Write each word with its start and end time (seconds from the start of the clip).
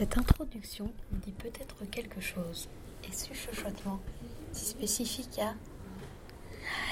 Cette 0.00 0.16
introduction 0.16 0.90
dit 1.12 1.32
peut-être 1.32 1.76
quelque 1.90 2.22
chose, 2.22 2.70
et 3.06 3.12
ce 3.12 3.34
chuchotement, 3.34 4.00
si 4.50 4.64
spécifique 4.64 5.38
à 5.38 5.52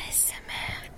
ASMR. 0.07 0.91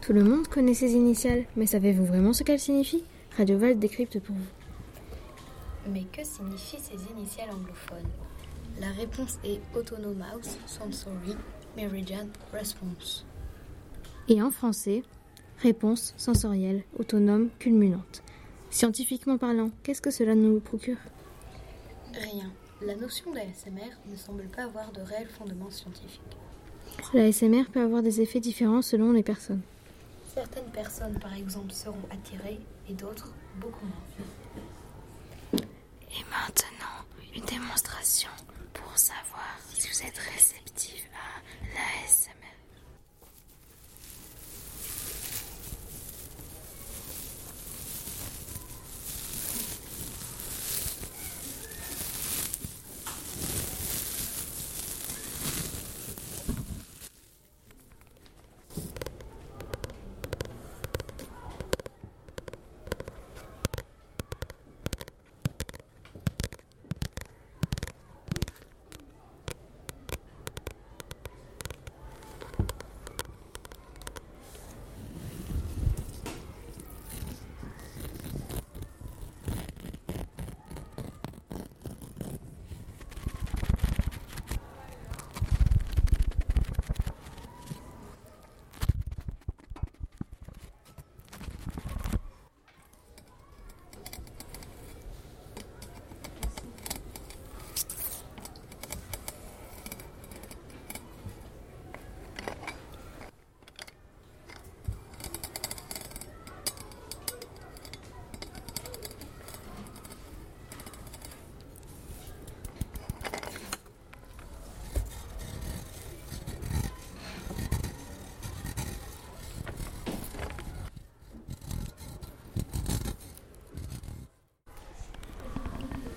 Tout 0.00 0.12
le 0.12 0.22
monde 0.22 0.46
connaît 0.46 0.74
ces 0.74 0.92
initiales, 0.92 1.44
mais 1.56 1.66
savez-vous 1.66 2.04
vraiment 2.04 2.32
ce 2.32 2.44
qu'elles 2.44 2.60
signifient? 2.60 3.02
Radio 3.36 3.58
Val 3.58 3.80
décrypte 3.80 4.20
pour 4.20 4.36
vous. 4.36 5.90
Mais 5.90 6.04
que 6.04 6.22
signifient 6.22 6.78
ces 6.78 7.10
initiales 7.12 7.50
anglophones? 7.50 8.12
La 8.80 8.92
réponse 8.92 9.40
est 9.42 9.60
Autonomous 9.76 10.56
Sensory 10.66 11.34
Meridian 11.76 12.28
Response. 12.52 13.26
Et 14.28 14.40
en 14.40 14.52
français, 14.52 15.02
réponse 15.58 16.14
sensorielle 16.16 16.84
autonome 16.96 17.48
culminante. 17.58 18.22
Scientifiquement 18.70 19.36
parlant, 19.36 19.70
qu'est-ce 19.82 20.00
que 20.00 20.12
cela 20.12 20.36
nous 20.36 20.60
procure? 20.60 20.98
Rien. 22.34 22.50
La 22.82 22.96
notion 22.96 23.32
d'ASMR 23.32 23.92
ne 24.10 24.16
semble 24.16 24.44
pas 24.48 24.64
avoir 24.64 24.90
de 24.90 25.00
réel 25.00 25.28
fondement 25.28 25.70
scientifique. 25.70 26.20
La 27.12 27.30
SMR 27.30 27.66
peut 27.72 27.80
avoir 27.80 28.02
des 28.02 28.20
effets 28.20 28.40
différents 28.40 28.82
selon 28.82 29.12
les 29.12 29.22
personnes. 29.22 29.60
Certaines 30.34 30.70
personnes, 30.72 31.16
par 31.20 31.32
exemple, 31.34 31.70
seront 31.72 32.02
attirées 32.10 32.58
et 32.88 32.94
d'autres 32.94 33.32
beaucoup 33.60 33.86
moins. 33.86 35.62
Et 35.62 36.24
maintenant, 36.28 37.04
une 37.36 37.44
démonstration 37.44 38.30
pour 38.72 38.98
savoir 38.98 39.56
si 39.72 39.88
vous 39.88 40.02
êtes 40.02 40.18
réceptif 40.18 41.08
à 41.14 41.40
l'ASMR. 41.72 42.30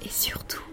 Et 0.05 0.06
surtout, 0.17 0.63